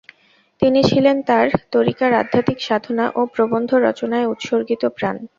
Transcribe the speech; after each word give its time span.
তিনি 0.61 0.79
ছিলেন 0.83 1.17
তার 1.27 1.45
তরীকার 1.71 2.11
আধ্যাত্মিক 2.13 2.59
সাধনা 2.61 3.05
ও 3.15 3.31
প্রবন্ধ 3.33 3.69
রচনায় 3.87 4.29
উৎসর্গিত 4.33 4.83
প্রাণ। 4.97 5.15